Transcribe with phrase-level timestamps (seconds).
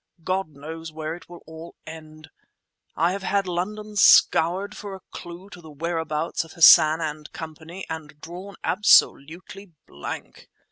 [0.23, 2.31] God knows where it will all end.
[2.95, 8.19] I've had London scoured for a clue to the whereabouts of Hassan and Company and
[8.19, 10.49] drawn absolutely blank!